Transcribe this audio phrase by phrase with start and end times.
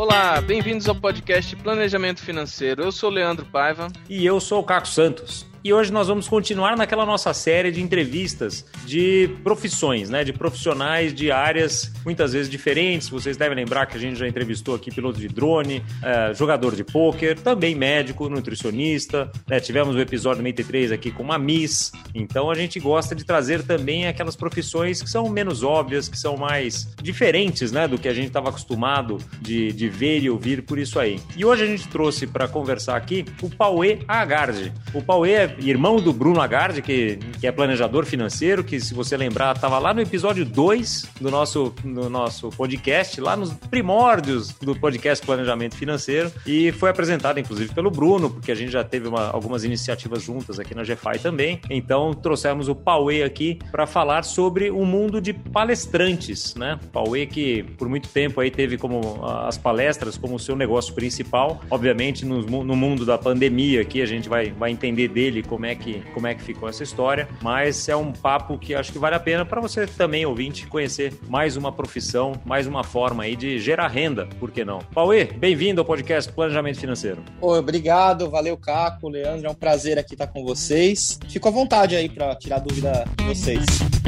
[0.00, 2.82] Olá, bem-vindos ao podcast Planejamento Financeiro.
[2.82, 3.88] Eu sou Leandro Paiva.
[4.08, 5.44] E eu sou o Caco Santos.
[5.62, 10.24] E hoje nós vamos continuar naquela nossa série de entrevistas de profissões, né?
[10.24, 13.10] De profissionais de áreas muitas vezes diferentes.
[13.10, 16.82] Vocês devem lembrar que a gente já entrevistou aqui piloto de drone, eh, jogador de
[16.82, 19.30] pôquer, também médico, nutricionista.
[19.46, 19.60] Né?
[19.60, 21.92] Tivemos o episódio 93 aqui com uma Miss.
[22.14, 26.38] Então a gente gosta de trazer também aquelas profissões que são menos óbvias, que são
[26.38, 27.86] mais diferentes, né?
[27.86, 31.20] Do que a gente estava acostumado de, de ver e ouvir por isso aí.
[31.36, 34.72] E hoje a gente trouxe para conversar aqui o Pauê Agarde.
[34.94, 39.16] O Pauê é irmão do Bruno Agardi, que, que é planejador financeiro, que se você
[39.16, 44.74] lembrar, estava lá no episódio 2 do nosso, do nosso podcast, lá nos primórdios do
[44.74, 49.30] podcast Planejamento Financeiro, e foi apresentado inclusive pelo Bruno, porque a gente já teve uma,
[49.30, 51.60] algumas iniciativas juntas aqui na GFI também.
[51.68, 56.78] Então trouxemos o Pauê aqui para falar sobre o mundo de palestrantes, né?
[56.92, 62.24] Pauê que por muito tempo aí teve como as palestras como seu negócio principal, obviamente
[62.24, 66.02] no, no mundo da pandemia aqui a gente vai, vai entender dele como é que
[66.14, 69.20] como é que ficou essa história, mas é um papo que acho que vale a
[69.20, 73.88] pena para você também ouvinte conhecer mais uma profissão, mais uma forma aí de gerar
[73.88, 74.78] renda, por que não?
[74.94, 77.22] Pauê, bem-vindo ao podcast Planejamento Financeiro.
[77.40, 81.18] Oi, obrigado, valeu Caco, Leandro, é um prazer aqui estar com vocês.
[81.28, 83.99] Fico à vontade aí para tirar dúvida de vocês.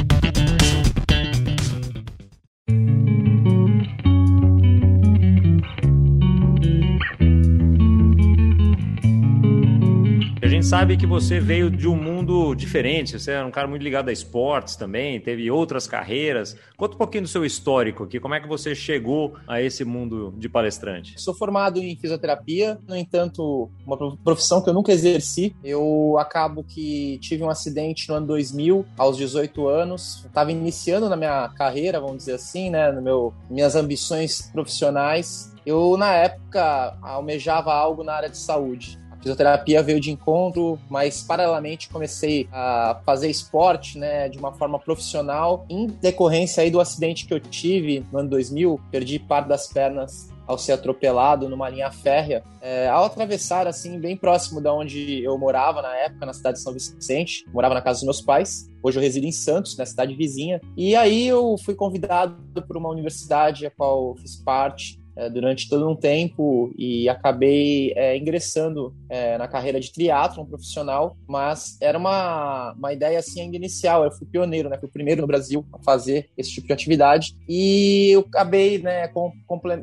[10.73, 14.11] Sabe que você veio de um mundo diferente, você é um cara muito ligado a
[14.11, 16.57] esportes também, teve outras carreiras.
[16.75, 20.33] Conta um pouquinho do seu histórico aqui, como é que você chegou a esse mundo
[20.35, 21.13] de palestrante?
[21.21, 25.55] Sou formado em fisioterapia, no entanto, uma profissão que eu nunca exerci.
[25.63, 30.25] Eu acabo que tive um acidente no ano 2000, aos 18 anos.
[30.25, 35.53] Estava iniciando na minha carreira, vamos dizer assim, né, no meu minhas ambições profissionais.
[35.63, 41.89] Eu, na época, almejava algo na área de saúde fisioterapia veio de encontro, mas paralelamente
[41.89, 47.33] comecei a fazer esporte, né, de uma forma profissional, em decorrência aí do acidente que
[47.33, 52.43] eu tive no ano 2000, perdi parte das pernas ao ser atropelado numa linha férrea,
[52.61, 56.63] é, ao atravessar assim bem próximo da onde eu morava na época, na cidade de
[56.63, 58.69] São Vicente, morava na casa dos meus pais.
[58.83, 60.59] Hoje eu resido em Santos, na cidade vizinha.
[60.75, 62.35] E aí eu fui convidado
[62.67, 68.17] por uma universidade a qual fiz parte é, durante todo um tempo e acabei é,
[68.17, 74.03] ingressando é, na carreira de triatlon profissional, mas era uma, uma ideia assim ainda inicial,
[74.03, 77.35] eu fui pioneiro, né, fui o primeiro no Brasil a fazer esse tipo de atividade
[77.47, 79.31] e eu acabei né, com,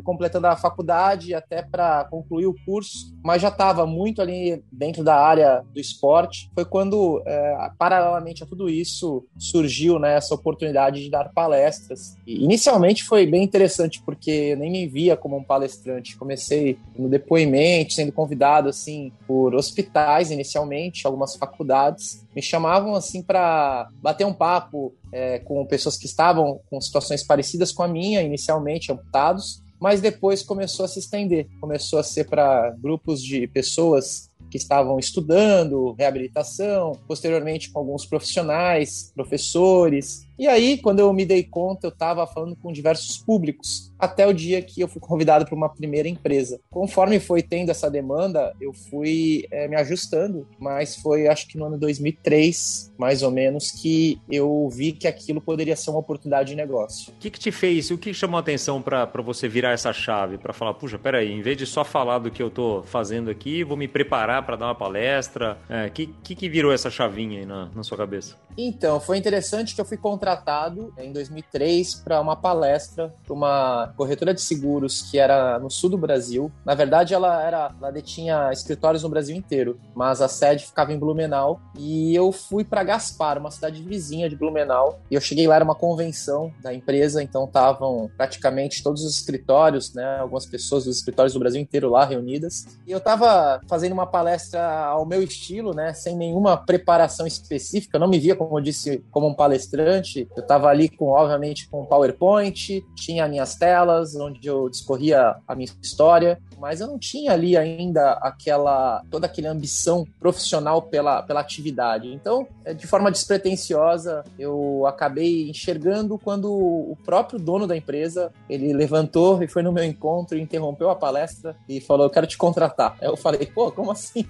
[0.02, 5.16] completando a faculdade até para concluir o curso, mas já estava muito ali dentro da
[5.16, 6.50] área do esporte.
[6.54, 12.16] Foi quando, é, paralelamente a tudo isso, surgiu né, essa oportunidade de dar palestras.
[12.26, 16.16] E, inicialmente foi bem interessante porque nem me via como um palestrante.
[16.16, 22.26] Comecei no depoimento, sendo convidado assim por hospitais inicialmente, algumas faculdades.
[22.34, 27.70] Me chamavam assim para bater um papo é, com pessoas que estavam com situações parecidas
[27.70, 32.70] com a minha, inicialmente amputados, mas depois começou a se estender, começou a ser para
[32.78, 41.00] grupos de pessoas que estavam estudando reabilitação, posteriormente com alguns profissionais, professores, e aí, quando
[41.00, 44.88] eu me dei conta, eu estava falando com diversos públicos, até o dia que eu
[44.88, 46.58] fui convidado para uma primeira empresa.
[46.70, 51.66] Conforme foi tendo essa demanda, eu fui é, me ajustando, mas foi acho que no
[51.66, 56.56] ano 2003, mais ou menos, que eu vi que aquilo poderia ser uma oportunidade de
[56.56, 57.12] negócio.
[57.12, 60.38] O que, que te fez, o que chamou a atenção para você virar essa chave,
[60.38, 63.62] para falar, puxa, peraí, em vez de só falar do que eu estou fazendo aqui,
[63.62, 65.58] vou me preparar para dar uma palestra?
[65.68, 68.36] O é, que, que, que virou essa chavinha aí na, na sua cabeça?
[68.56, 73.92] Então, foi interessante que eu fui contratado contratado em 2003 para uma palestra para uma
[73.96, 76.50] corretora de seguros que era no sul do Brasil.
[76.64, 80.98] Na verdade, ela era, ela detinha escritórios no Brasil inteiro, mas a sede ficava em
[80.98, 81.60] Blumenau.
[81.76, 85.00] E eu fui para Gaspar, uma cidade vizinha de Blumenau.
[85.10, 89.92] E eu cheguei lá era uma convenção da empresa, então estavam praticamente todos os escritórios,
[89.94, 92.66] né, algumas pessoas dos escritórios do Brasil inteiro lá reunidas.
[92.86, 97.96] E eu estava fazendo uma palestra ao meu estilo, né, sem nenhuma preparação específica.
[97.96, 101.68] Eu não me via, como eu disse, como um palestrante eu estava ali com, obviamente,
[101.68, 107.32] com PowerPoint, tinha minhas telas onde eu discorria a minha história, mas eu não tinha
[107.32, 112.12] ali ainda aquela toda aquela ambição profissional pela, pela atividade.
[112.12, 118.72] Então, é, de forma despretensiosa, eu acabei enxergando quando o próprio dono da empresa ele
[118.72, 122.96] levantou e foi no meu encontro, interrompeu a palestra e falou: "Eu quero te contratar".
[123.00, 124.26] Eu falei: "Pô, como assim?"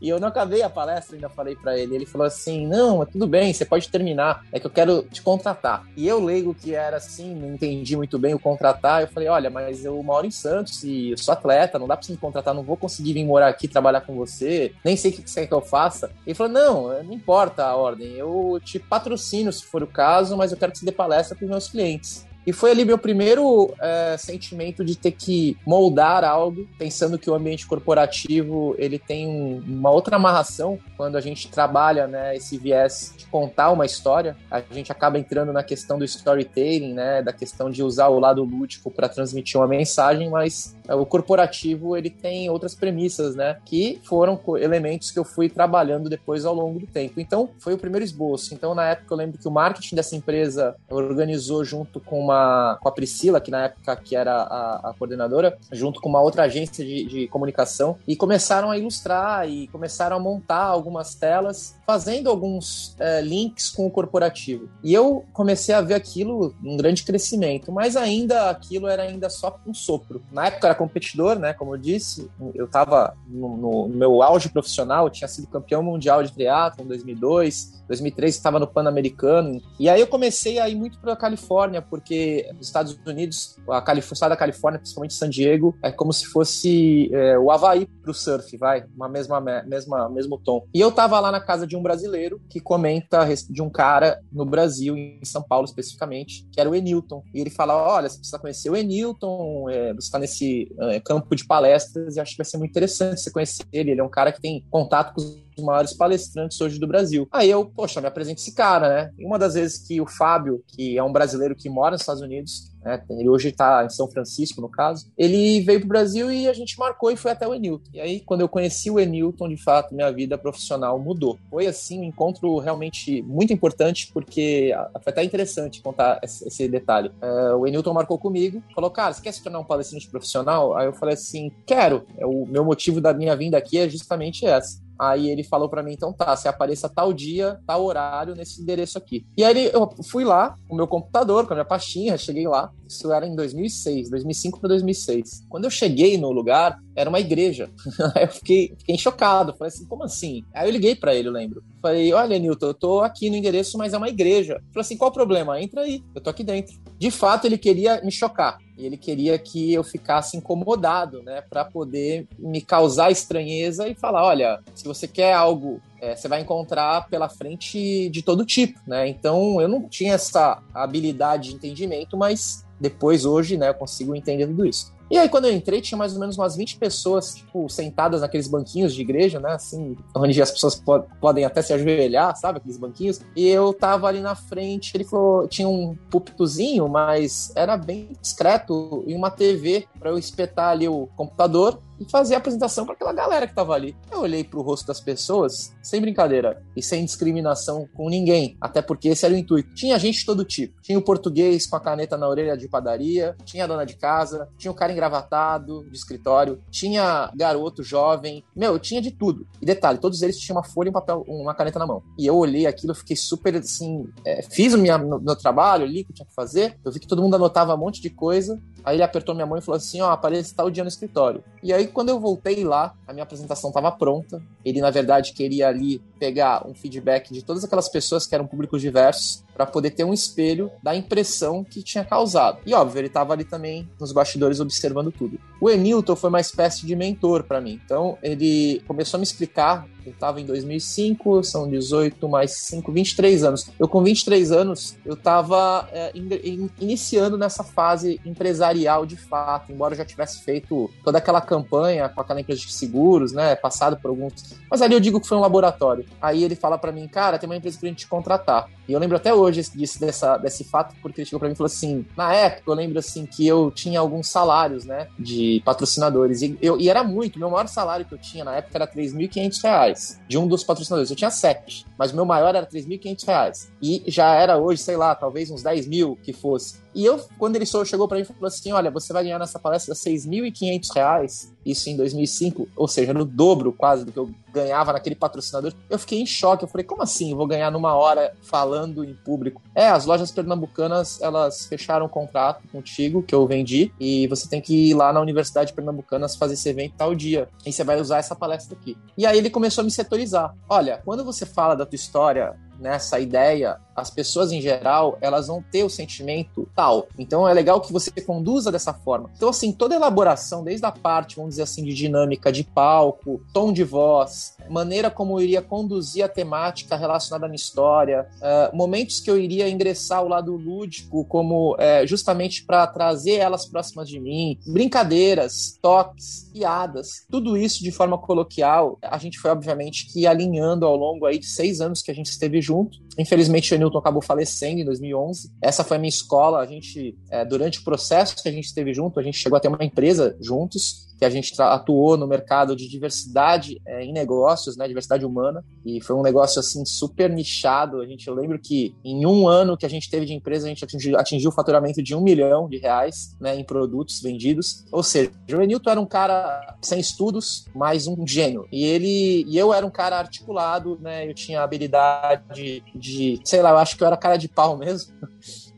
[0.00, 1.94] E eu não acabei a palestra, ainda falei para ele.
[1.94, 5.86] Ele falou assim: "Não, tudo bem, você pode terminar, é que eu quero te contratar.
[5.96, 9.50] E eu, leigo que era assim, não entendi muito bem o contratar, eu falei, olha,
[9.50, 12.62] mas eu moro em Santos e sou atleta, não dá pra você me contratar, não
[12.62, 15.54] vou conseguir vir morar aqui trabalhar com você, nem sei o que você quer que
[15.54, 16.10] eu faça.
[16.26, 20.52] Ele falou, não, não importa a ordem, eu te patrocino se for o caso, mas
[20.52, 22.26] eu quero que você dê palestra para os meus clientes.
[22.46, 27.34] E foi ali meu primeiro é, sentimento de ter que moldar algo, pensando que o
[27.34, 33.26] ambiente corporativo ele tem uma outra amarração quando a gente trabalha, né, esse viés de
[33.26, 34.36] contar uma história.
[34.50, 38.42] A gente acaba entrando na questão do storytelling, né, da questão de usar o lado
[38.42, 44.40] lúdico para transmitir uma mensagem, mas o corporativo ele tem outras premissas, né, que foram
[44.58, 47.20] elementos que eu fui trabalhando depois ao longo do tempo.
[47.20, 48.54] Então, foi o primeiro esboço.
[48.54, 52.78] Então, na época eu lembro que o marketing dessa empresa organizou junto com uma uma,
[52.80, 56.44] com a Priscila, que na época que era a, a coordenadora, junto com uma outra
[56.44, 62.30] agência de, de, comunicação, e começaram a ilustrar e começaram a montar algumas telas, fazendo
[62.30, 64.68] alguns é, links com o corporativo.
[64.82, 69.58] E eu comecei a ver aquilo um grande crescimento, mas ainda aquilo era ainda só
[69.66, 70.22] um sopro.
[70.32, 71.52] Na época era competidor, né?
[71.52, 76.32] Como eu disse, eu estava no, no, meu auge profissional, tinha sido campeão mundial de
[76.32, 79.60] triatlo em 2002, 2003 estava no Pan-Americano.
[79.78, 83.80] E aí eu comecei a ir muito para a Califórnia, porque nos Estados Unidos, a
[83.80, 88.10] Calif estado da Califórnia, principalmente San Diego, é como se fosse é, o Havaí para
[88.10, 90.66] o surf, vai, uma mesma, mesma, mesmo tom.
[90.74, 94.44] E eu estava lá na casa de um brasileiro que comenta de um cara no
[94.44, 97.22] Brasil, em São Paulo especificamente, que era o Enilton.
[97.34, 100.61] E ele fala: Olha, você precisa conhecer o Enilton, é, você está nesse
[101.04, 103.92] campo de palestras e acho que vai ser muito interessante você conhecer ele.
[103.92, 107.28] Ele é um cara que tem contato com os dos maiores palestrantes hoje do Brasil.
[107.32, 109.10] Aí eu, poxa, me apresento esse cara, né?
[109.18, 112.72] Uma das vezes que o Fábio, que é um brasileiro que mora nos Estados Unidos,
[112.84, 116.48] né, ele hoje está em São Francisco, no caso, ele veio para o Brasil e
[116.48, 117.90] a gente marcou e foi até o Enilton.
[117.92, 121.38] E aí, quando eu conheci o Enilton, de fato, minha vida profissional mudou.
[121.48, 124.72] Foi, assim, um encontro realmente muito importante, porque
[125.02, 127.10] foi até interessante contar esse, detalhe.
[127.22, 130.76] Uh, o Enilton marcou comigo, falou, cara, você quer se tornar um palestrante profissional?
[130.76, 132.04] Aí eu falei assim, quero.
[132.16, 134.80] É, o meu motivo da minha vinda aqui é justamente essa.
[135.02, 138.96] Aí ele falou para mim, então tá, você apareça tal dia, tal horário nesse endereço
[138.96, 139.26] aqui.
[139.36, 142.70] E aí eu fui lá com o meu computador, com a minha pastinha, cheguei lá.
[142.86, 145.46] Isso era em 2006, 2005 para 2006.
[145.48, 147.68] Quando eu cheguei no lugar, era uma igreja.
[148.14, 149.54] Aí eu fiquei, fiquei chocado.
[149.56, 150.44] Falei assim, como assim?
[150.54, 151.64] Aí eu liguei para ele, eu lembro.
[151.80, 154.62] Falei, olha, Nilton, eu tô aqui no endereço, mas é uma igreja.
[154.72, 155.60] Falei assim, qual o problema?
[155.60, 156.74] Entra aí, eu tô aqui dentro.
[157.02, 158.58] De fato, ele queria me chocar.
[158.78, 161.42] Ele queria que eu ficasse incomodado, né?
[161.50, 166.40] Para poder me causar estranheza e falar: olha, se você quer algo é, você vai
[166.40, 169.08] encontrar pela frente de todo tipo, né?
[169.08, 174.46] Então eu não tinha essa habilidade de entendimento, mas depois hoje, né, eu consigo entender
[174.46, 174.92] tudo isso.
[175.12, 178.48] E aí, quando eu entrei, tinha mais ou menos umas 20 pessoas, tipo, sentadas naqueles
[178.48, 179.52] banquinhos de igreja, né?
[179.52, 182.56] Assim, onde as pessoas po podem até se ajoelhar, sabe?
[182.56, 183.20] Aqueles banquinhos.
[183.36, 189.04] E eu tava ali na frente, ele falou, tinha um púlpitozinho, mas era bem discreto,
[189.06, 193.12] e uma TV para eu espetar ali o computador e fazer a apresentação para aquela
[193.12, 193.96] galera que tava ali.
[194.10, 199.08] Eu olhei pro rosto das pessoas, sem brincadeira, e sem discriminação com ninguém, até porque
[199.08, 199.72] esse era o intuito.
[199.74, 200.80] Tinha gente de todo tipo.
[200.82, 204.48] Tinha o português com a caneta na orelha de padaria, tinha a dona de casa,
[204.58, 209.46] tinha o cara engravatado de escritório, tinha garoto jovem, meu, tinha de tudo.
[209.60, 212.02] E detalhe, todos eles tinham uma folha e um papel, uma caneta na mão.
[212.18, 216.04] E eu olhei aquilo, fiquei super assim, é, fiz o meu, meu trabalho, li o
[216.04, 218.96] que tinha que fazer, eu vi que todo mundo anotava um monte de coisa, aí
[218.96, 221.42] ele apertou minha mão e falou assim, ó, oh, aparece tal dia no escritório.
[221.62, 224.42] E aí quando eu voltei lá, a minha apresentação estava pronta.
[224.64, 228.80] Ele, na verdade, queria ali pegar um feedback de todas aquelas pessoas que eram públicos
[228.80, 232.58] diversos para poder ter um espelho da impressão que tinha causado.
[232.66, 235.38] E óbvio, ele estava ali também nos bastidores observando tudo.
[235.60, 237.80] O Enilton foi uma espécie de mentor para mim.
[237.84, 243.44] Então, ele começou a me explicar eu estava em 2005, são 18 mais 5, 23
[243.44, 243.70] anos.
[243.78, 249.94] Eu, com 23 anos, eu estava é, in, iniciando nessa fase empresarial de fato, embora
[249.94, 253.54] eu já tivesse feito toda aquela campanha com aquela empresa de seguros, né?
[253.54, 254.56] Passado por alguns.
[254.70, 256.04] Mas ali eu digo que foi um laboratório.
[256.20, 258.68] Aí ele fala para mim, cara, tem uma empresa pra gente te contratar.
[258.88, 261.56] E eu lembro até hoje desse, dessa, desse fato, porque ele chegou pra mim e
[261.56, 265.08] falou assim: na época, eu lembro assim que eu tinha alguns salários, né?
[265.18, 266.42] De patrocinadores.
[266.42, 269.62] E, eu, e era muito, meu maior salário que eu tinha na época era 3.500
[269.62, 271.10] reais de um dos patrocinadores.
[271.10, 273.72] Eu tinha sete, mas meu maior era 3.500 reais.
[273.80, 276.81] E já era hoje, sei lá, talvez uns 10 mil que fosse.
[276.94, 279.94] E eu, quando ele chegou para mim, falou assim: Olha, você vai ganhar nessa palestra
[279.94, 285.14] 6.500 reais, isso em 2005, ou seja, no dobro quase do que eu ganhava naquele
[285.14, 285.72] patrocinador.
[285.88, 286.64] Eu fiquei em choque.
[286.64, 287.34] Eu falei: Como assim?
[287.34, 289.62] Vou ganhar numa hora falando em público?
[289.74, 294.60] É, as lojas pernambucanas elas fecharam um contrato contigo que eu vendi e você tem
[294.60, 297.48] que ir lá na Universidade Pernambucanas fazer esse evento tal dia.
[297.64, 298.96] E você vai usar essa palestra aqui.
[299.16, 300.54] E aí ele começou a me setorizar.
[300.68, 305.62] Olha, quando você fala da tua história nessa ideia, as pessoas em geral, elas vão
[305.62, 307.06] ter o sentimento tal.
[307.18, 309.30] Então é legal que você conduza dessa forma.
[309.36, 313.72] Então, assim, toda elaboração, desde a parte, vamos dizer assim, de dinâmica de palco, tom
[313.72, 319.20] de voz, maneira como eu iria conduzir a temática relacionada à minha história, uh, momentos
[319.20, 324.18] que eu iria ingressar ao lado lúdico, como uh, justamente para trazer elas próximas de
[324.18, 330.86] mim, brincadeiras, toques, piadas, tudo isso de forma coloquial, a gente foi, obviamente, que alinhando
[330.86, 332.98] ao longo aí de seis anos que a gente esteve junto junto.
[333.18, 335.50] Infelizmente, o Newton acabou falecendo em 2011.
[335.60, 336.60] Essa foi a minha escola.
[336.60, 339.60] A gente, é, durante o processo que a gente esteve junto, a gente chegou a
[339.60, 344.76] ter uma empresa juntos que a gente atuou no mercado de diversidade é, em negócios,
[344.76, 348.00] né, diversidade humana, e foi um negócio assim super nichado.
[348.00, 350.68] A gente eu lembro que em um ano que a gente teve de empresa, a
[350.68, 354.84] gente atingiu, atingiu o faturamento de um milhão de reais né, em produtos vendidos.
[354.90, 358.66] Ou seja, o Renilton era um cara sem estudos, mas um gênio.
[358.72, 361.28] E ele e eu era um cara articulado, né?
[361.28, 365.12] Eu tinha habilidade de, sei lá, eu acho que eu era cara de pau mesmo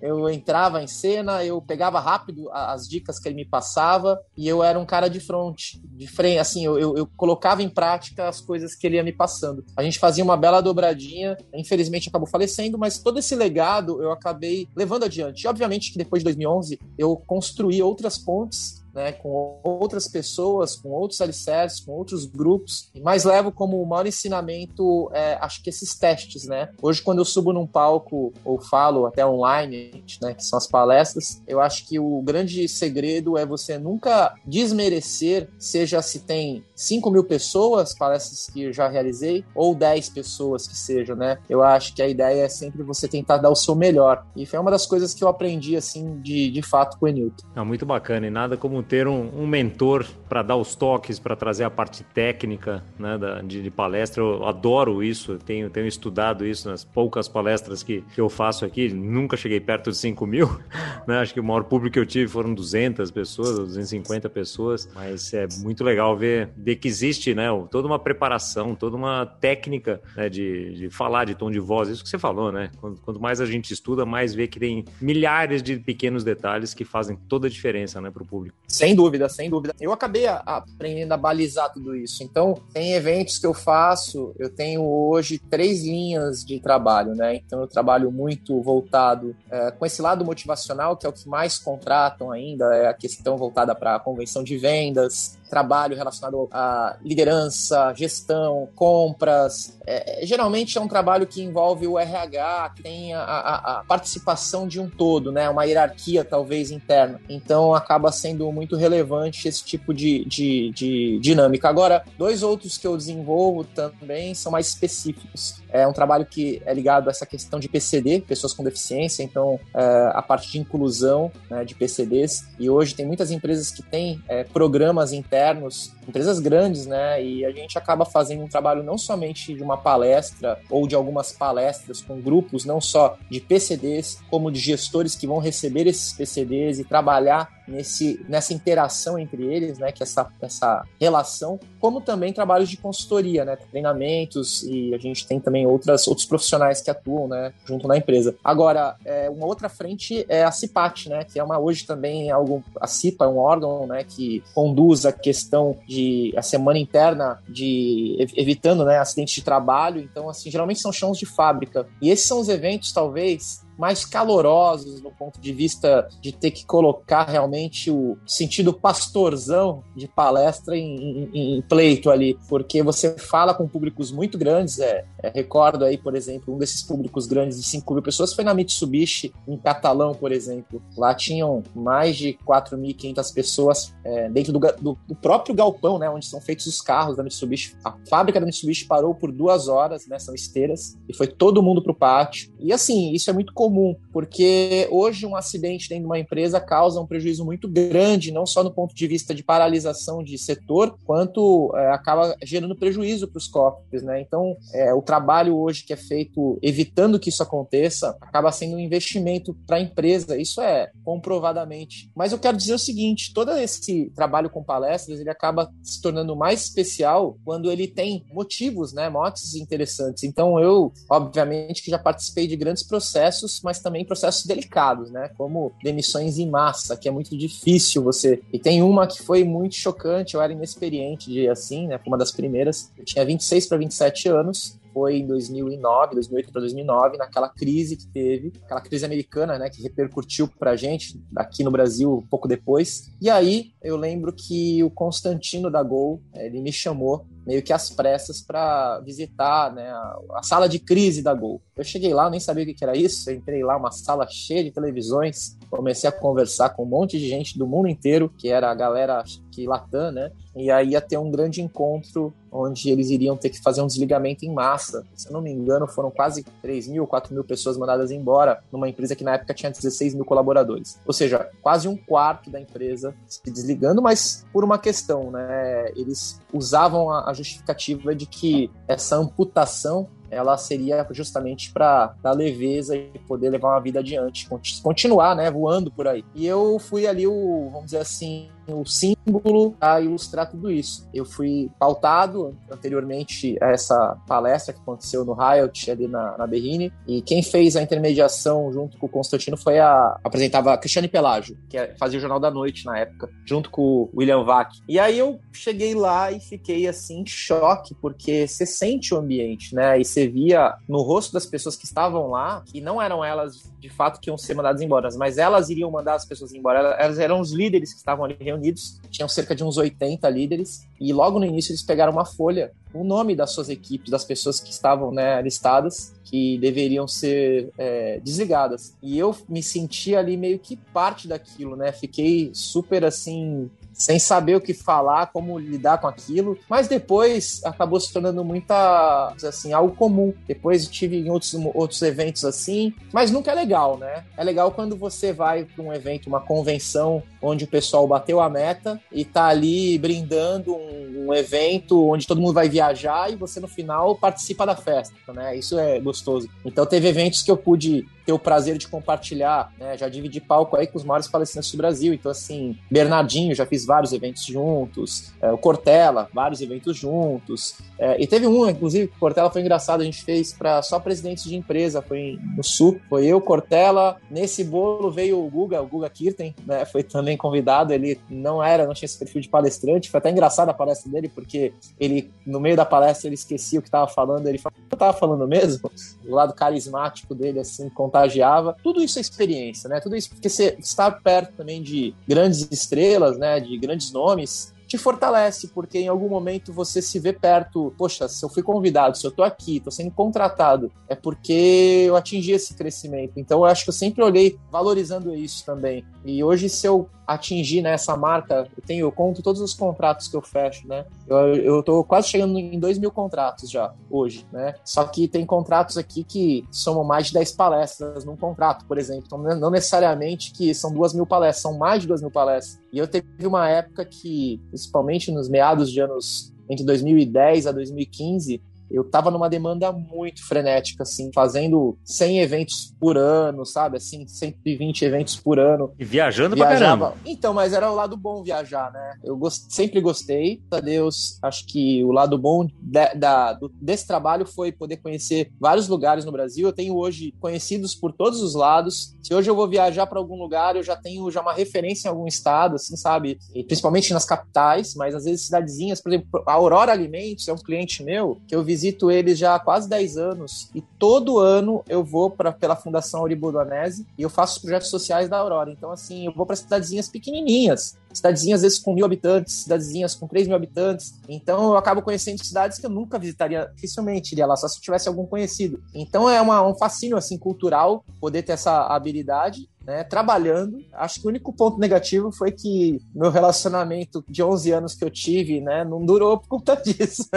[0.04, 4.62] eu entrava em cena, eu pegava rápido as dicas que ele me passava e eu
[4.62, 8.38] era um cara de frente, de frente, assim, eu, eu, eu, colocava em prática as
[8.38, 9.64] coisas que ele ia me passando.
[9.74, 14.68] A gente fazia uma bela dobradinha, infelizmente acabou falecendo, mas todo esse legado eu acabei
[14.76, 15.44] levando adiante.
[15.44, 20.90] E, obviamente que depois de 2011 eu construí outras pontes né, com outras pessoas, com
[20.90, 26.44] outros alicerces, com outros grupos, mas levo como maior ensinamento, é, acho que esses testes,
[26.44, 26.70] né?
[26.80, 31.42] Hoje, quando eu subo num palco ou falo até online, né, que são as palestras,
[31.46, 37.24] eu acho que o grande segredo é você nunca desmerecer, seja se tem 5 mil
[37.24, 41.38] pessoas, palestras que eu já realizei, ou 10 pessoas que sejam, né?
[41.48, 44.24] Eu acho que a ideia é sempre você tentar dar o seu melhor.
[44.36, 47.46] E foi uma das coisas que eu aprendi, assim, de, de fato com o Enilton.
[47.56, 51.36] É muito bacana, e nada como ter um, um mentor para dar os toques, para
[51.36, 54.22] trazer a parte técnica né, da, de, de, palestra.
[54.22, 58.88] Eu adoro isso, tenho, tenho estudado isso nas poucas palestras que, que eu faço aqui.
[58.88, 60.48] Nunca cheguei perto de 5 mil,
[61.06, 61.18] né?
[61.18, 65.46] acho que o maior público que eu tive foram 200 pessoas, 250 pessoas, mas é
[65.58, 70.74] muito legal ver, ver que existe né, toda uma preparação, toda uma técnica né, de,
[70.74, 72.70] de falar, de tom de voz, isso que você falou, né?
[72.80, 76.84] Quanto, quanto mais a gente estuda, mais vê que tem milhares de pequenos detalhes que
[76.84, 78.56] fazem toda a diferença né, para o público.
[78.74, 79.72] Sem dúvida, sem dúvida.
[79.80, 82.24] Eu acabei aprendendo a balizar tudo isso.
[82.24, 87.36] Então, tem eventos que eu faço, eu tenho hoje três linhas de trabalho, né?
[87.36, 91.56] Então, eu trabalho muito voltado é, com esse lado motivacional, que é o que mais
[91.56, 97.94] contratam ainda, é a questão voltada para a convenção de vendas, trabalho relacionado a liderança,
[97.94, 99.78] gestão, compras.
[99.86, 104.66] É, geralmente é um trabalho que envolve o RH, que tem a, a, a, participação
[104.66, 105.48] de um todo, né?
[105.48, 107.20] Uma hierarquia talvez interna.
[107.28, 111.68] Então acaba sendo muito relevante esse tipo de, de, de dinâmica.
[111.68, 115.62] Agora, dois outros que eu desenvolvo também são mais específicos.
[115.70, 119.58] É um trabalho que é ligado a essa questão de PCD, pessoas com deficiência, então
[119.74, 122.44] é, a parte de inclusão né, de PCDs.
[122.58, 127.22] E hoje tem muitas empresas que têm é, programas internos, empresas grandes, né?
[127.22, 131.32] E a gente acaba fazendo um trabalho não somente de uma palestra ou de algumas
[131.32, 136.78] palestras com grupos, não só de PCDs, como de gestores que vão receber esses PCDs
[136.78, 139.90] e trabalhar nesse, nessa interação entre eles, né?
[139.90, 143.56] Que é essa, essa relação, como também trabalhos de consultoria, né?
[143.56, 147.52] Treinamentos e a gente tem também outras, outros profissionais que atuam, né?
[147.64, 148.36] Junto na empresa.
[148.44, 151.24] Agora, é, uma outra frente é a CIPAT, né?
[151.24, 154.04] Que é uma hoje também algo, a CIPA é um órgão, né?
[154.04, 155.93] Que conduz a questão de
[156.36, 158.98] a semana interna de evitando, né?
[158.98, 160.00] Acidentes de trabalho.
[160.00, 161.86] Então, assim, geralmente são chãos de fábrica.
[162.00, 166.64] E esses são os eventos, talvez, mais calorosos no ponto de vista de ter que
[166.64, 173.54] colocar realmente o sentido pastorzão de palestra em, em, em pleito ali, porque você fala
[173.54, 174.78] com públicos muito grandes.
[174.78, 178.44] É, é, recordo aí, por exemplo, um desses públicos grandes de 5 mil pessoas foi
[178.44, 180.82] na Mitsubishi, em Catalão, por exemplo.
[180.96, 186.26] Lá tinham mais de 4.500 pessoas é, dentro do, do, do, próprio galpão, né, onde
[186.26, 187.76] são feitos os carros da Mitsubishi.
[187.84, 191.82] A fábrica da Mitsubishi parou por duas horas, né, são esteiras, e foi todo mundo
[191.82, 192.52] pro pátio.
[192.58, 197.00] E assim, isso é muito comum, porque hoje um acidente dentro de uma empresa causa
[197.00, 201.72] um prejuízo muito grande, não só no ponto de vista de paralisação de setor, quanto
[201.74, 204.20] é, acaba gerando prejuízo para os cofres, né?
[204.20, 208.80] Então, é, o trabalho hoje que é feito evitando que isso aconteça acaba sendo um
[208.80, 212.10] investimento para a empresa, isso é comprovadamente.
[212.14, 216.36] Mas eu quero dizer o seguinte, todo esse trabalho com palestras, ele acaba se tornando
[216.36, 220.22] mais especial quando ele tem motivos, né, motes interessantes.
[220.22, 225.30] Então, eu, obviamente, que já participei de grandes processos mas também processos delicados, né?
[225.36, 228.42] Como demissões em massa, que é muito difícil você.
[228.52, 232.00] E tem uma que foi muito chocante, eu era inexperiente de assim, né?
[232.06, 232.90] Uma das primeiras.
[232.96, 238.06] Eu tinha 26 para 27 anos foi em 2009, 2008 para 2009, naquela crise que
[238.06, 242.46] teve, aquela crise americana, né, que repercutiu para a gente aqui no Brasil um pouco
[242.46, 243.10] depois.
[243.20, 247.90] E aí eu lembro que o Constantino da Gol, ele me chamou meio que às
[247.90, 251.60] pressas para visitar né, a, a, sala de crise da Gol.
[251.76, 254.64] Eu cheguei lá, nem sabia o que era isso, eu entrei lá, uma sala cheia
[254.64, 258.70] de televisões, comecei a conversar com um monte de gente do mundo inteiro, que era
[258.70, 260.30] a galera que Latam, né?
[260.54, 264.44] E aí ia ter um grande encontro onde eles iriam ter que fazer um desligamento
[264.44, 265.04] em massa.
[265.14, 268.88] Se eu não me engano, foram quase 3 mil, 4 mil pessoas mandadas embora numa
[268.88, 271.00] empresa que na época tinha 16 mil colaboradores.
[271.04, 275.90] Ou seja, quase um quarto da empresa se desligando, mas por uma questão, né?
[275.96, 283.18] Eles usavam a justificativa de que essa amputação ela seria justamente para dar leveza e
[283.26, 284.48] poder levar uma vida adiante,
[284.82, 286.24] continuar, né, voando por aí.
[286.34, 291.08] E eu fui ali o, vamos dizer assim, o símbolo a ilustrar tudo isso.
[291.12, 296.92] Eu fui pautado anteriormente a essa palestra que aconteceu no Riot ali na, na Berrine,
[297.06, 301.56] e quem fez a intermediação junto com o Constantino foi a apresentava a Cristiane Pelágio,
[301.68, 304.70] que é, fazia o Jornal da Noite na época, junto com o William Vac.
[304.88, 309.74] E aí eu cheguei lá e fiquei assim em choque, porque você sente o ambiente,
[309.74, 310.00] né?
[310.00, 313.88] E você via no rosto das pessoas que estavam lá, que não eram elas de
[313.90, 316.96] fato que iam ser mandadas embora, mas elas iriam mandar as pessoas embora.
[316.98, 321.12] Elas eram os líderes que estavam ali reunidos, tinham cerca de uns 80 líderes, e
[321.12, 324.70] logo no início eles pegaram uma folha, o nome das suas equipes, das pessoas que
[324.70, 328.94] estavam né, listadas, que deveriam ser é, desligadas.
[329.02, 331.92] E eu me senti ali meio que parte daquilo, né?
[331.92, 337.98] Fiquei super assim sem saber o que falar, como lidar com aquilo, mas depois acabou
[338.00, 340.34] se tornando muita, assim, algo comum.
[340.46, 344.24] Depois tive em outros, outros eventos assim, mas nunca é legal, né?
[344.36, 348.50] É legal quando você vai para um evento, uma convenção, onde o pessoal bateu a
[348.50, 353.60] meta e tá ali brindando um, um evento onde todo mundo vai viajar e você
[353.60, 355.56] no final participa da festa, né?
[355.56, 356.48] Isso é gostoso.
[356.64, 359.96] Então teve eventos que eu pude ter o prazer de compartilhar, né?
[359.96, 362.14] Já dividi palco aí com os maiores palestrantes do Brasil.
[362.14, 367.76] Então, assim, Bernardinho, já fiz vários eventos juntos, é, o Cortella, vários eventos juntos.
[367.98, 371.44] É, e teve um, inclusive, o Cortella foi engraçado, a gente fez para só presidentes
[371.44, 374.16] de empresa, foi no Sul, foi eu, Cortella.
[374.30, 376.84] Nesse bolo veio o Guga, o Guga Kirten, né?
[376.84, 380.10] Foi também convidado, ele não era, não tinha esse perfil de palestrante.
[380.10, 383.82] Foi até engraçado a palestra dele, porque ele, no meio da palestra, ele esquecia o
[383.82, 385.90] que estava falando, ele falou, eu tava falando mesmo?
[386.26, 388.76] O lado carismático dele, assim, contagiava.
[388.82, 390.00] Tudo isso é experiência, né?
[390.00, 393.58] Tudo isso porque você está perto também de grandes estrelas, né?
[393.58, 397.92] De grandes nomes te fortalece, porque em algum momento você se vê perto.
[397.96, 402.14] Poxa, se eu fui convidado, se eu tô aqui, tô sendo contratado, é porque eu
[402.14, 403.32] atingi esse crescimento.
[403.36, 406.04] Então eu acho que eu sempre olhei valorizando isso também.
[406.24, 410.28] E hoje, se eu atingir né, essa marca, eu tenho, eu conto todos os contratos
[410.28, 411.04] que eu fecho, né?
[411.26, 414.74] Eu, eu tô quase chegando em 2 mil contratos já, hoje, né?
[414.84, 419.24] Só que tem contratos aqui que somam mais de 10 palestras num contrato, por exemplo.
[419.26, 422.80] Então, não necessariamente que são duas mil palestras, são mais de duas mil palestras.
[422.92, 428.62] E eu teve uma época que, principalmente nos meados de anos entre 2010 a 2015,
[428.90, 433.96] eu tava numa demanda muito frenética, assim, fazendo 100 eventos por ano, sabe?
[433.96, 435.92] Assim, 120 eventos por ano.
[435.98, 436.78] E viajando Viajava.
[436.78, 437.14] pra caramba.
[437.26, 439.18] Então, mas era o lado bom viajar, né?
[439.22, 439.66] Eu gost...
[439.68, 440.62] sempre gostei.
[440.70, 445.88] A Deus, acho que o lado bom de, da, desse trabalho foi poder conhecer vários
[445.88, 446.66] lugares no Brasil.
[446.66, 449.14] Eu tenho hoje conhecidos por todos os lados.
[449.22, 452.10] Se hoje eu vou viajar para algum lugar, eu já tenho já uma referência em
[452.10, 453.38] algum estado, assim, sabe?
[453.54, 457.56] E principalmente nas capitais, mas às vezes cidadezinhas, por exemplo, a Aurora Alimentos é um
[457.58, 461.84] cliente meu que eu visito visito eles já há quase 10 anos e todo ano
[461.88, 465.70] eu vou para pela Fundação Donese e eu faço projetos sociais da Aurora.
[465.70, 470.26] Então, assim, eu vou para cidadezinhas pequenininhas, cidadezinhas às vezes com mil habitantes, cidadezinhas com
[470.26, 471.14] 3 mil habitantes.
[471.28, 475.08] Então, eu acabo conhecendo cidades que eu nunca visitaria, dificilmente iria lá, só se tivesse
[475.08, 475.80] algum conhecido.
[475.94, 480.78] Então, é uma, um fascínio, assim, cultural poder ter essa habilidade né, trabalhando.
[480.92, 485.10] Acho que o único ponto negativo foi que meu relacionamento de 11 anos que eu
[485.10, 487.28] tive, né, não durou por conta disso.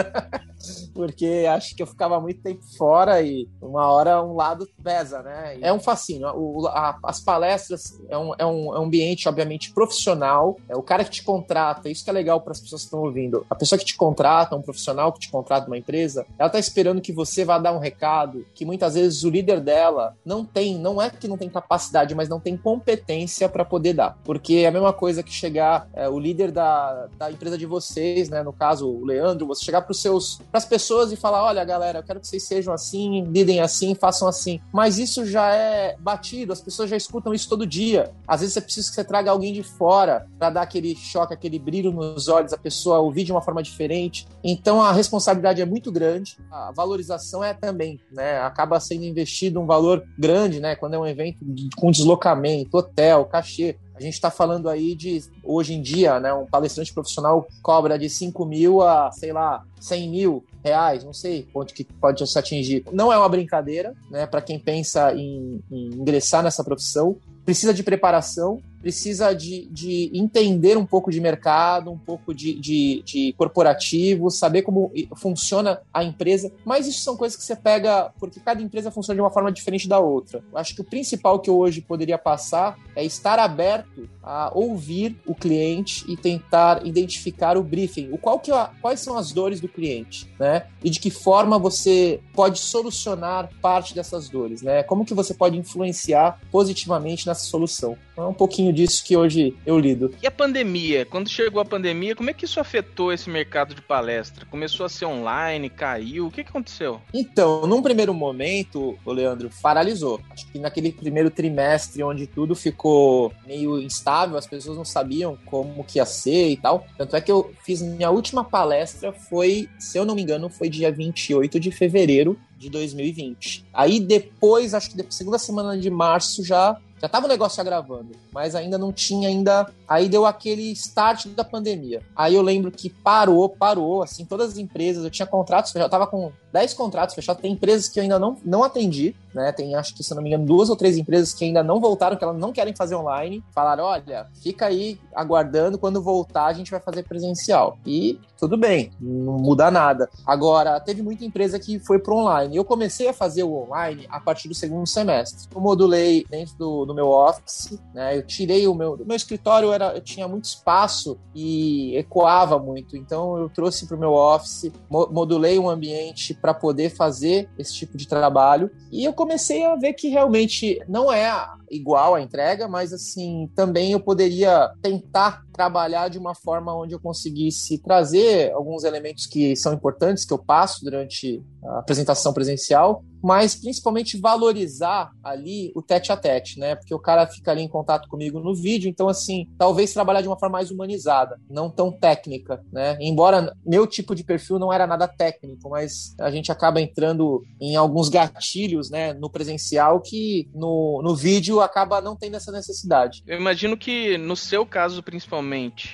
[0.94, 5.58] Porque acho que eu ficava muito tempo fora e uma hora um lado pesa, né?
[5.60, 6.28] É um fascínio.
[6.34, 10.56] O, a, as palestras é um, é, um, é um ambiente, obviamente, profissional.
[10.68, 13.00] É o cara que te contrata, isso que é legal para as pessoas que estão
[13.00, 13.46] ouvindo.
[13.48, 17.00] A pessoa que te contrata, um profissional que te contrata uma empresa, ela tá esperando
[17.00, 21.00] que você vá dar um recado que muitas vezes o líder dela não tem, não
[21.00, 24.16] é que não tem capacidade, mas não têm competência para poder dar.
[24.24, 28.28] Porque é a mesma coisa que chegar é, o líder da, da empresa de vocês,
[28.28, 31.64] né, no caso o Leandro, você chegar para seus para as pessoas e falar, olha
[31.64, 34.60] galera, eu quero que vocês sejam assim, lidem assim, façam assim.
[34.72, 38.12] Mas isso já é batido, as pessoas já escutam isso todo dia.
[38.26, 41.58] Às vezes você precisa que você traga alguém de fora para dar aquele choque, aquele
[41.58, 44.26] brilho nos olhos, a pessoa ouvir de uma forma diferente.
[44.42, 48.40] Então a responsabilidade é muito grande, a valorização é também, né?
[48.40, 50.76] Acaba sendo investido um valor grande, né?
[50.76, 51.38] Quando é um evento
[51.76, 52.27] com deslocamento,
[52.76, 53.76] hotel, cachê.
[53.94, 58.08] A gente está falando aí de, hoje em dia, né, um palestrante profissional cobra de
[58.08, 62.84] 5 mil a, sei lá, 100 mil reais, não sei onde que pode se atingir.
[62.92, 67.16] Não é uma brincadeira, né, para quem pensa em, em ingressar nessa profissão.
[67.44, 73.02] Precisa de preparação, precisa de, de entender um pouco de mercado, um pouco de, de,
[73.04, 76.52] de, corporativo, saber como funciona a empresa.
[76.64, 79.88] Mas isso são coisas que você pega, porque cada empresa funciona de uma forma diferente
[79.88, 80.42] da outra.
[80.52, 85.16] Eu acho que o principal que eu hoje poderia passar é estar aberto a ouvir
[85.26, 89.60] o cliente e tentar identificar o briefing, o qual que é, quais são as dores
[89.60, 90.66] do cliente, né?
[90.82, 94.82] E de que forma você pode solucionar parte dessas dores, né?
[94.82, 97.96] Como que você pode influenciar positivamente nessa solução.
[98.12, 100.14] Então, é um pouquinho pouquinho disso que hoje eu lido.
[100.22, 101.04] E a pandemia?
[101.04, 104.46] Quando chegou a pandemia, como é que isso afetou esse mercado de palestra?
[104.46, 106.26] Começou a ser online, caiu?
[106.26, 107.00] O que, aconteceu?
[107.12, 110.20] Então, num primeiro momento, o Leandro, paralisou.
[110.30, 115.84] Acho que naquele primeiro trimestre onde tudo ficou meio instável, as pessoas não sabiam como
[115.84, 116.86] que ia ser e tal.
[116.96, 120.68] Tanto é que eu fiz minha última palestra foi, se eu não me engano, foi
[120.68, 123.66] dia 28 de fevereiro de 2020.
[123.72, 128.54] Aí depois, acho que segunda semana de março já já tava o negócio agravando, mas
[128.54, 129.70] ainda não tinha ainda.
[129.86, 132.02] Aí deu aquele start da pandemia.
[132.14, 135.88] Aí eu lembro que parou, parou, assim, todas as empresas, eu tinha contratos, eu já
[135.88, 139.52] tava com 10 contratos fechados, tem empresas que eu ainda não, não atendi, né?
[139.52, 142.16] Tem, acho que, se não me engano, duas ou três empresas que ainda não voltaram,
[142.16, 143.42] que elas não querem fazer online.
[143.54, 147.78] Falaram, olha, fica aí aguardando, quando voltar a gente vai fazer presencial.
[147.86, 150.08] E tudo bem, não muda nada.
[150.26, 152.56] Agora, teve muita empresa que foi pro online.
[152.56, 155.48] Eu comecei a fazer o online a partir do segundo semestre.
[155.54, 158.16] Eu modulei dentro do, do meu office, né?
[158.16, 158.94] Eu tirei o meu...
[158.94, 162.96] O meu escritório, era, eu tinha muito espaço e ecoava muito.
[162.96, 168.06] Então, eu trouxe pro meu office, modulei um ambiente para poder fazer esse tipo de
[168.06, 168.70] trabalho.
[168.90, 171.30] E eu comecei a ver que realmente não é
[171.70, 177.00] igual a entrega, mas assim, também eu poderia tentar trabalhar de uma forma onde eu
[177.00, 183.56] conseguisse trazer alguns elementos que são importantes que eu passo durante a apresentação presencial, mas
[183.56, 186.76] principalmente valorizar ali o tete a tete, né?
[186.76, 190.28] Porque o cara fica ali em contato comigo no vídeo, então assim, talvez trabalhar de
[190.28, 192.96] uma forma mais humanizada, não tão técnica, né?
[193.00, 197.74] Embora meu tipo de perfil não era nada técnico, mas a gente acaba entrando em
[197.74, 203.24] alguns gatilhos, né, no presencial que no, no vídeo acaba não tendo essa necessidade.
[203.26, 205.47] Eu imagino que no seu caso principalmente,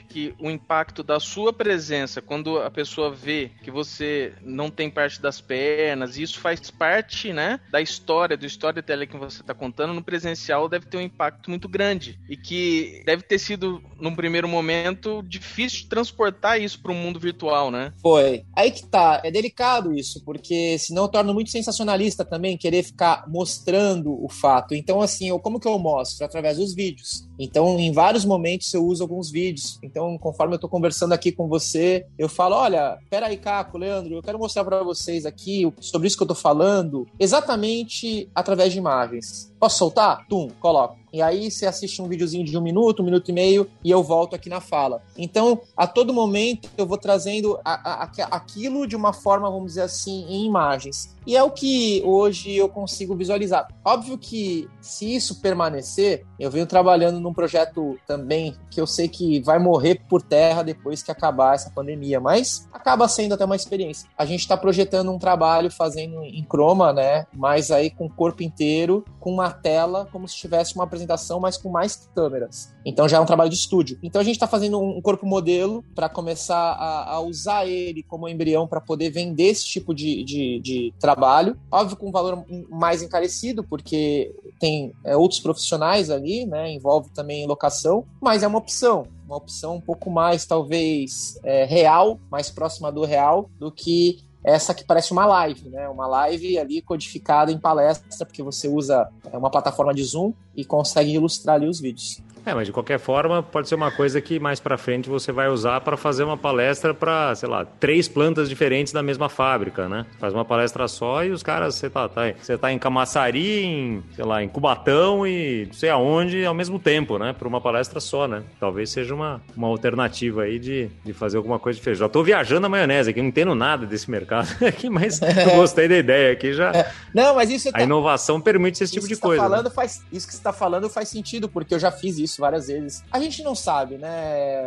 [0.08, 5.20] que o impacto da sua presença quando a pessoa vê que você não tem parte
[5.20, 10.02] das pernas, isso faz parte né, da história, do storytelling que você está contando no
[10.02, 15.22] presencial deve ter um impacto muito grande e que deve ter sido, num primeiro momento,
[15.22, 17.92] difícil transportar isso para o mundo virtual, né?
[18.00, 18.44] Foi.
[18.54, 24.12] Aí que tá, é delicado isso, porque senão torna muito sensacionalista também querer ficar mostrando
[24.24, 24.74] o fato.
[24.74, 26.24] Então, assim, eu, como que eu mostro?
[26.24, 27.26] Através dos vídeos.
[27.38, 29.43] Então, em vários momentos eu uso alguns vídeos.
[29.82, 34.22] Então, conforme eu estou conversando aqui com você, eu falo: olha, peraí, Caco, Leandro, eu
[34.22, 39.52] quero mostrar para vocês aqui sobre isso que eu estou falando, exatamente através de imagens.
[39.64, 40.26] Posso soltar?
[40.28, 40.98] Tum, coloco.
[41.10, 44.02] E aí você assiste um videozinho de um minuto, um minuto e meio, e eu
[44.02, 45.00] volto aqui na fala.
[45.16, 49.82] Então, a todo momento, eu vou trazendo a, a, aquilo de uma forma, vamos dizer
[49.82, 51.14] assim, em imagens.
[51.24, 53.68] E é o que hoje eu consigo visualizar.
[53.84, 59.40] Óbvio que se isso permanecer, eu venho trabalhando num projeto também que eu sei que
[59.40, 64.10] vai morrer por terra depois que acabar essa pandemia, mas acaba sendo até uma experiência.
[64.18, 67.24] A gente está projetando um trabalho fazendo em croma, né?
[67.32, 71.56] Mas aí com o corpo inteiro, com uma tela, como se tivesse uma apresentação, mas
[71.56, 72.72] com mais câmeras.
[72.84, 73.98] Então já é um trabalho de estúdio.
[74.02, 78.28] Então a gente está fazendo um corpo modelo para começar a, a, usar ele como
[78.28, 81.56] embrião para poder vender esse tipo de, de, de, trabalho.
[81.70, 86.70] Óbvio com um valor mais encarecido, porque tem é, outros profissionais ali, né?
[86.70, 92.20] Envolve também locação, mas é uma opção uma opção um pouco mais, talvez, é, real,
[92.30, 95.88] mais próxima do real, do que essa que parece uma live, né?
[95.88, 100.64] Uma live ali codificada em palestra, porque você usa é, uma plataforma de Zoom e
[100.64, 102.22] consegue ilustrar ali os vídeos.
[102.46, 105.48] É, mas de qualquer forma, pode ser uma coisa que mais para frente você vai
[105.48, 110.04] usar para fazer uma palestra para, sei lá, três plantas diferentes da mesma fábrica, né?
[110.18, 114.04] Faz uma palestra só e os caras, você tá, tá, você tá em Camaçari, em,
[114.14, 117.32] sei lá, em Cubatão e não sei aonde ao mesmo tempo, né?
[117.32, 118.42] Para uma palestra só, né?
[118.60, 122.00] Talvez seja uma, uma alternativa aí de, de fazer alguma coisa diferente.
[122.00, 125.88] Já tô viajando na maionese aqui, não entendo nada desse mercado aqui, mas eu gostei
[125.88, 126.72] da ideia aqui já.
[126.72, 126.90] É.
[127.14, 127.82] Não, mas isso A tá...
[127.82, 129.42] inovação permite esse tipo de tá coisa.
[129.42, 129.72] Tá falando, né?
[129.74, 133.02] faz, isso que você está falando faz sentido, porque eu já fiz isso várias vezes.
[133.10, 134.62] A gente não sabe, né?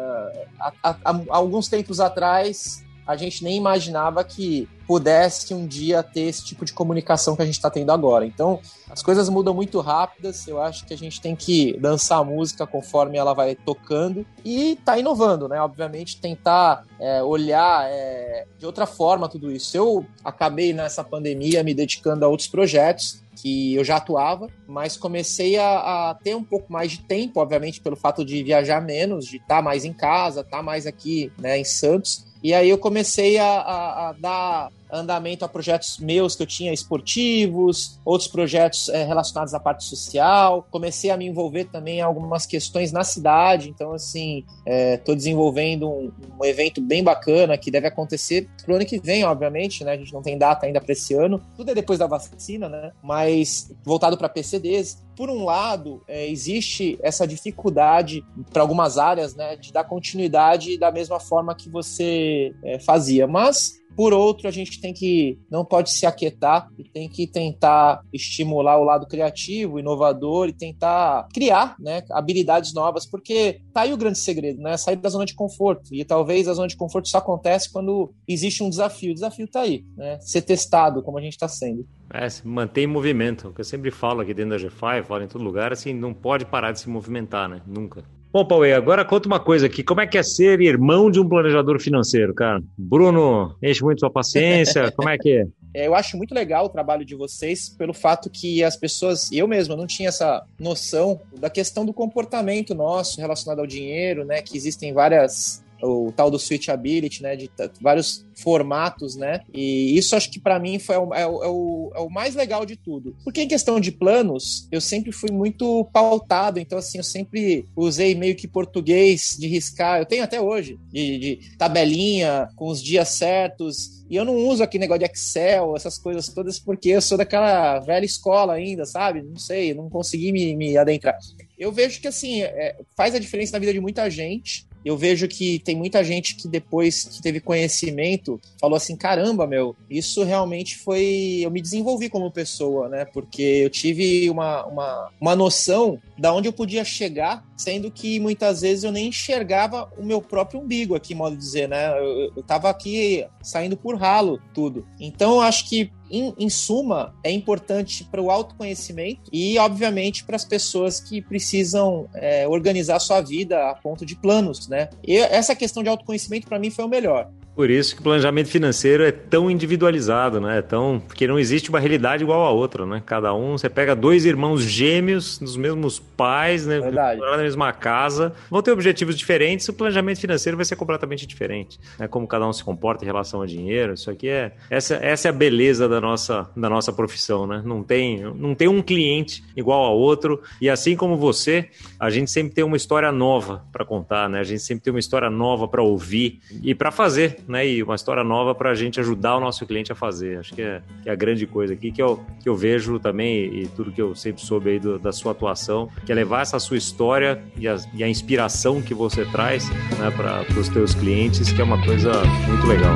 [0.59, 6.21] Há, há, há alguns tempos atrás, a gente nem imaginava que pudesse um dia ter
[6.21, 8.25] esse tipo de comunicação que a gente está tendo agora.
[8.25, 10.45] Então, as coisas mudam muito rápidas.
[10.45, 14.77] Eu acho que a gente tem que dançar a música conforme ela vai tocando e
[14.83, 15.61] tá inovando, né?
[15.61, 19.75] Obviamente, tentar é, olhar é, de outra forma tudo isso.
[19.75, 25.57] Eu acabei nessa pandemia me dedicando a outros projetos que eu já atuava, mas comecei
[25.57, 29.37] a, a, ter um pouco mais de tempo, obviamente, pelo fato de viajar menos, de
[29.37, 32.25] estar tá mais em casa, estar tá mais aqui né, em Santos.
[32.43, 36.73] E aí eu comecei a, a, a dar andamento a projetos meus que eu tinha
[36.73, 40.67] esportivos, outros projetos é, relacionados à parte social.
[40.71, 43.69] Comecei a me envolver também em algumas questões na cidade.
[43.69, 48.85] Então, assim, estou é, desenvolvendo um, um, evento bem bacana que deve acontecer pro ano
[48.85, 49.93] que vem, obviamente, né?
[49.93, 51.41] A gente não tem data ainda para esse ano.
[51.55, 52.91] Tudo é depois da vacina, né?
[53.03, 55.05] Mas voltado para PCDs.
[55.15, 58.23] Por um lado, é, existe essa dificuldade
[58.53, 62.53] para algumas áreas, né, de dar continuidade da mesma forma que você
[62.85, 63.25] fazia.
[63.25, 68.01] Mas por outro, a gente tem que não pode se aquietar e tem que tentar
[68.13, 73.97] estimular o lado criativo, inovador e tentar criar, né, habilidades novas, porque tá aí o
[73.97, 75.91] grande segredo, né, sair da zona de conforto.
[75.91, 79.09] E talvez a zona de conforto só acontece quando existe um desafio.
[79.09, 81.83] O desafio tá aí, né, ser testado como a gente está sendo.
[82.13, 83.47] É, se mantém em movimento.
[83.47, 86.13] O que eu sempre falo aqui dentro da G5, falo em todo lugar, assim, não
[86.13, 87.63] pode parar de se movimentar, né?
[87.65, 88.03] Nunca.
[88.37, 89.81] Bom, Paulo, agora conta uma coisa aqui.
[89.83, 92.61] Como é que é ser irmão de um planejador financeiro, cara?
[92.77, 94.91] Bruno, enche muito sua paciência.
[94.95, 95.47] Como é que é?
[95.73, 95.87] é?
[95.87, 99.75] Eu acho muito legal o trabalho de vocês pelo fato que as pessoas, eu mesmo,
[99.75, 104.39] não tinha essa noção da questão do comportamento nosso relacionado ao dinheiro, né?
[104.43, 107.49] Que existem várias o tal do switchability, né, de
[107.81, 111.91] vários formatos, né, e isso acho que para mim foi o, é, o, é, o,
[111.95, 115.85] é o mais legal de tudo, porque em questão de planos, eu sempre fui muito
[115.91, 120.77] pautado, então assim, eu sempre usei meio que português de riscar, eu tenho até hoje,
[120.91, 125.75] de, de tabelinha, com os dias certos, e eu não uso aqui negócio de Excel,
[125.75, 129.21] essas coisas todas, porque eu sou daquela velha escola ainda, sabe?
[129.21, 131.17] Não sei, não consegui me, me adentrar.
[131.57, 135.27] Eu vejo que, assim, é, faz a diferença na vida de muita gente eu vejo
[135.27, 140.77] que tem muita gente que depois que teve conhecimento falou assim: caramba, meu, isso realmente
[140.77, 141.39] foi.
[141.41, 143.03] Eu me desenvolvi como pessoa, né?
[143.03, 148.61] Porque eu tive uma, uma, uma noção da onde eu podia chegar, sendo que muitas
[148.61, 151.89] vezes eu nem enxergava o meu próprio umbigo aqui, modo de dizer, né?
[151.99, 154.87] Eu, eu tava aqui saindo por ralo tudo.
[154.99, 160.45] Então acho que em, em suma, é importante para o autoconhecimento e, obviamente, para as
[160.45, 164.89] pessoas que precisam é, organizar sua vida a ponto de planos, né?
[165.05, 167.31] E essa questão de autoconhecimento, para mim, foi o melhor.
[167.57, 170.59] Por isso que o planejamento financeiro é tão individualizado, né?
[170.59, 173.01] É tão, porque não existe uma realidade igual a outra, né?
[173.03, 176.79] Cada um, você pega dois irmãos gêmeos dos mesmos pais, né?
[176.79, 177.19] Verdade.
[177.19, 182.07] na mesma casa, vão ter objetivos diferentes, o planejamento financeiro vai ser completamente diferente, né?
[182.07, 185.29] Como cada um se comporta em relação ao dinheiro, isso aqui é essa, essa é
[185.29, 187.63] a beleza da nossa da nossa profissão, né?
[187.65, 192.29] Não tem não tem um cliente igual a outro e assim como você, a gente
[192.29, 194.41] sempre tem uma história nova para contar, né?
[194.41, 197.67] A gente sempre tem uma história nova para ouvir e para fazer né?
[197.67, 200.39] E uma história nova para a gente ajudar o nosso cliente a fazer.
[200.39, 203.61] Acho que é, que é a grande coisa aqui que eu, que eu vejo também
[203.61, 206.59] e tudo que eu sempre soube aí do, da sua atuação, que é levar essa
[206.59, 211.51] sua história e a, e a inspiração que você traz né, para os teus clientes,
[211.51, 212.11] que é uma coisa
[212.47, 212.95] muito legal.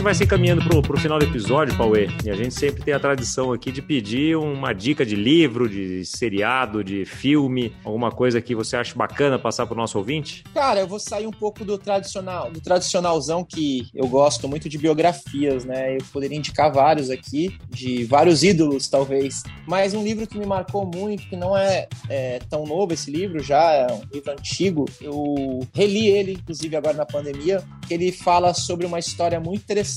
[0.00, 2.94] Gente vai se encaminhando pro, pro final do episódio, Pauê, e a gente sempre tem
[2.94, 8.40] a tradição aqui de pedir uma dica de livro, de seriado, de filme, alguma coisa
[8.40, 10.42] que você acha bacana passar pro nosso ouvinte?
[10.54, 14.78] Cara, eu vou sair um pouco do tradicional, do tradicionalzão que eu gosto muito de
[14.78, 15.96] biografias, né?
[15.96, 19.42] Eu poderia indicar vários aqui, de vários ídolos, talvez.
[19.66, 23.42] Mas um livro que me marcou muito, que não é, é tão novo esse livro,
[23.42, 24.86] já é um livro antigo.
[24.98, 29.89] Eu reli ele, inclusive, agora na pandemia, que ele fala sobre uma história muito interessante,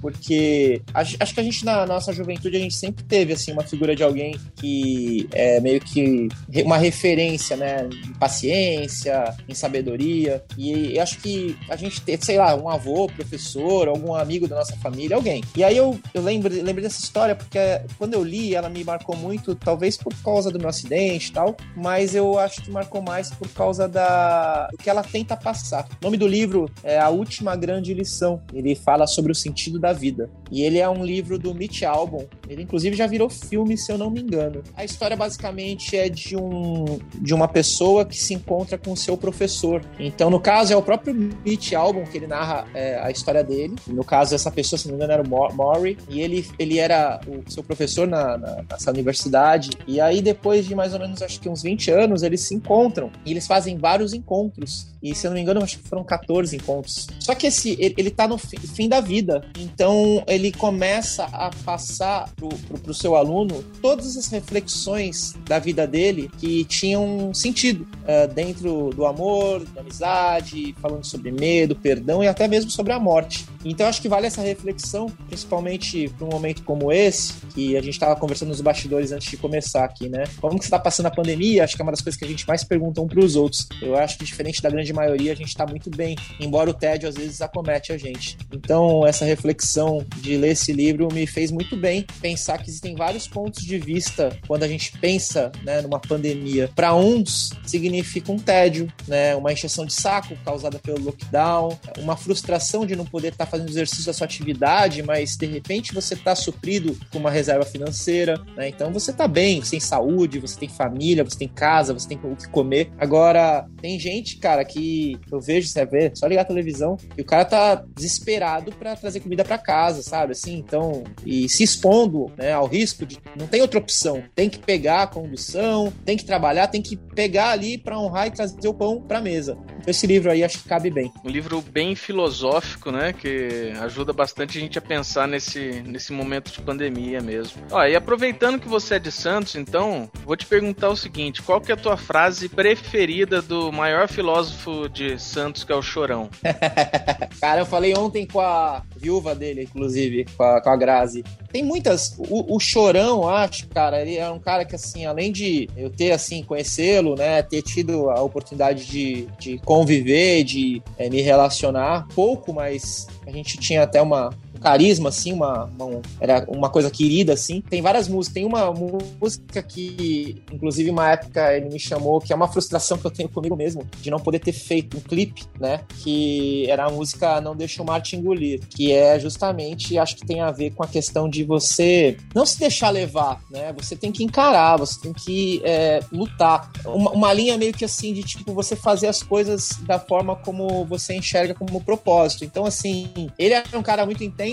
[0.00, 3.94] porque acho que a gente na nossa juventude a gente sempre teve assim uma figura
[3.94, 6.28] de alguém que é meio que
[6.64, 10.42] uma referência, né, em paciência, em sabedoria.
[10.56, 14.76] E acho que a gente teve, sei lá, um avô, professor, algum amigo da nossa
[14.76, 15.42] família, alguém.
[15.56, 17.58] E aí eu, eu lembro, lembrei dessa história porque
[17.98, 21.56] quando eu li, ela me marcou muito, talvez por causa do meu acidente e tal,
[21.76, 25.86] mas eu acho que marcou mais por causa da do que ela tenta passar.
[26.00, 28.42] O nome do livro é A Última Grande Lição.
[28.52, 30.30] Ele fala sobre o sentido da vida.
[30.50, 32.26] E ele é um livro do Mitch Albom.
[32.48, 34.62] Ele inclusive já virou filme, se eu não me engano.
[34.76, 39.82] A história basicamente é de um de uma pessoa que se encontra com seu professor.
[39.98, 43.74] Então, no caso, é o próprio Mitch Albom que ele narra é, a história dele.
[43.86, 45.98] No caso, essa pessoa, se não me engano, era o Maury.
[46.08, 49.70] E ele, ele era o seu professor na, na, nessa universidade.
[49.86, 53.10] E aí, depois de mais ou menos, acho que uns 20 anos, eles se encontram.
[53.24, 54.88] E eles fazem vários encontros.
[55.02, 57.06] E se eu não me engano, acho que foram 14 encontros.
[57.18, 59.44] Só que esse, ele, ele tá no fim da vida.
[59.58, 65.86] Então, ele começa a passar pro, pro, pro seu aluno todas as reflexões da vida
[65.86, 72.28] dele que tinham sentido uh, dentro do amor, da amizade, falando sobre medo, perdão e
[72.28, 73.46] até mesmo sobre a morte.
[73.64, 77.94] Então acho que vale essa reflexão, principalmente para um momento como esse, que a gente
[77.94, 80.24] estava conversando nos bastidores antes de começar aqui, né?
[80.40, 81.64] Como que está passando a pandemia?
[81.64, 83.68] Acho que é uma das coisas que a gente mais pergunta um para os outros.
[83.82, 87.08] Eu acho que diferente da grande maioria, a gente está muito bem, embora o tédio
[87.08, 88.38] às vezes acomete a gente.
[88.52, 93.28] Então essa reflexão de ler esse livro me fez muito bem pensar que existem vários
[93.28, 96.70] pontos de vista quando a gente pensa né, numa pandemia.
[96.74, 99.34] Para uns significa um tédio, né?
[99.36, 103.68] Uma encheção de saco causada pelo lockdown, uma frustração de não poder estar tá fazendo
[103.68, 108.68] exercício da sua atividade, mas de repente você está suprido com uma reserva financeira, né?
[108.68, 112.20] Então você está bem, você tem saúde, você tem família, você tem casa, você tem
[112.22, 112.90] o que comer.
[112.98, 117.24] Agora, tem gente, cara, que eu vejo, você vê, só ligar a televisão, e o
[117.24, 120.32] cara tá desesperado para trazer comida para casa, sabe?
[120.32, 124.58] Assim, então, e se expondo, né, ao risco de não tem outra opção, tem que
[124.58, 128.74] pegar a condução, tem que trabalhar, tem que pegar ali para honrar e trazer o
[128.74, 129.56] pão para mesa.
[129.86, 131.10] Esse livro aí acho que cabe bem.
[131.24, 133.12] Um livro bem filosófico, né?
[133.12, 133.39] Que
[133.80, 137.62] ajuda bastante a gente a pensar nesse, nesse momento de pandemia mesmo.
[137.70, 141.60] Ó, e aproveitando que você é de Santos, então, vou te perguntar o seguinte: qual
[141.60, 146.28] que é a tua frase preferida do maior filósofo de Santos, que é o Chorão?
[147.40, 151.24] Cara, eu falei ontem com a viúva dele, inclusive, com a, com a Grazi.
[151.50, 152.16] Tem muitas.
[152.18, 156.12] O, o Chorão, acho, cara, ele é um cara que, assim, além de eu ter,
[156.12, 162.52] assim, conhecê-lo, né, ter tido a oportunidade de, de conviver, de é, me relacionar pouco,
[162.52, 164.30] mas a gente tinha até uma,
[164.60, 167.60] carisma, assim, uma, uma, era uma coisa querida, assim.
[167.62, 168.34] Tem várias músicas.
[168.34, 168.72] Tem uma
[169.20, 173.28] música que, inclusive, uma época ele me chamou, que é uma frustração que eu tenho
[173.28, 175.80] comigo mesmo, de não poder ter feito um clipe, né?
[176.02, 180.26] Que era a música Não Deixa o Mar Te Engolir, que é justamente, acho que
[180.26, 183.72] tem a ver com a questão de você não se deixar levar, né?
[183.78, 186.70] Você tem que encarar, você tem que é, lutar.
[186.84, 190.84] Uma, uma linha meio que assim, de tipo, você fazer as coisas da forma como
[190.84, 192.44] você enxerga como propósito.
[192.44, 194.49] Então, assim, ele é um cara muito intenso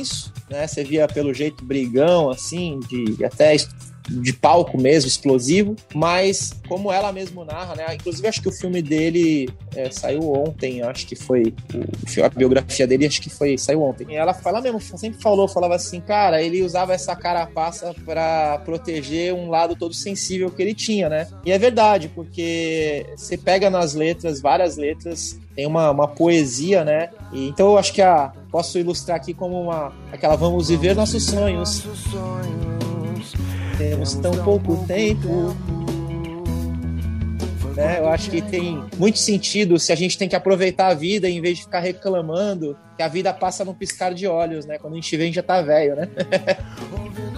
[0.50, 0.68] né?
[0.68, 3.56] Você via pelo jeito brigão, assim, de até
[4.10, 7.96] de palco mesmo, explosivo, mas como ela mesmo narra, né?
[7.96, 11.54] Inclusive acho que o filme dele é, saiu ontem, acho que foi
[12.24, 14.08] a biografia dele, acho que foi saiu ontem.
[14.10, 19.34] E ela fala mesmo, sempre falou, falava assim, cara, ele usava essa carapaça para proteger
[19.34, 21.28] um lado todo sensível que ele tinha, né?
[21.46, 27.10] E é verdade, porque você pega nas letras, várias letras, tem uma, uma poesia, né?
[27.34, 31.26] E, então eu acho que a posso ilustrar aqui como uma aquela vamos viver nossos
[31.26, 31.86] sonhos.
[33.78, 35.56] Temos tão pouco tempo.
[37.76, 38.00] Né?
[38.00, 41.40] Eu acho que tem muito sentido se a gente tem que aproveitar a vida em
[41.40, 44.80] vez de ficar reclamando que a vida passa num piscar de olhos, né?
[44.80, 46.10] Quando a gente vê, já tá velho, né?